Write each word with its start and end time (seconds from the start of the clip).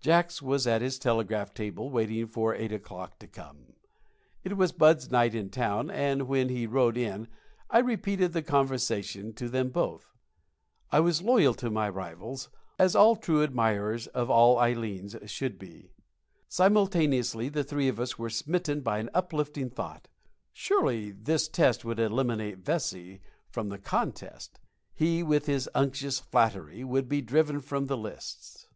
Jacks 0.00 0.42
was 0.42 0.66
at 0.66 0.82
his 0.82 0.98
telegraph 0.98 1.54
table 1.54 1.90
waiting 1.90 2.26
for 2.26 2.52
eight 2.52 2.72
o'clock 2.72 3.20
to 3.20 3.28
come. 3.28 3.74
It 4.42 4.56
was 4.56 4.72
Bud's 4.72 5.12
night 5.12 5.32
in 5.32 5.48
town, 5.48 5.92
and 5.92 6.26
when 6.26 6.48
he 6.48 6.66
rode 6.66 6.96
in 6.96 7.28
I 7.70 7.78
repeated 7.78 8.32
the 8.32 8.42
conversation 8.42 9.32
to 9.34 9.48
them 9.48 9.68
both. 9.70 10.12
I 10.90 10.98
was 10.98 11.22
loyal 11.22 11.54
to 11.62 11.70
my 11.70 11.88
rivals, 11.88 12.48
as 12.80 12.96
all 12.96 13.14
true 13.14 13.42
admirers 13.44 14.08
of 14.08 14.28
all 14.28 14.58
Ileens 14.58 15.14
should 15.30 15.56
be. 15.56 15.92
Simultaneously 16.48 17.48
the 17.48 17.62
three 17.62 17.86
of 17.86 18.00
us 18.00 18.18
were 18.18 18.28
smitten 18.28 18.80
by 18.80 18.98
an 18.98 19.08
uplifting 19.14 19.70
thought. 19.70 20.08
Surely 20.52 21.12
this 21.12 21.46
test 21.46 21.84
would 21.84 22.00
eliminate 22.00 22.58
Vesey 22.58 23.20
from 23.50 23.68
the 23.68 23.78
contest. 23.78 24.58
He, 24.92 25.22
with 25.22 25.46
his 25.46 25.70
unctuous 25.76 26.18
flattery, 26.18 26.82
would 26.82 27.08
be 27.08 27.22
driven 27.22 27.60
from 27.60 27.86
the 27.86 27.96
lists. 27.96 28.66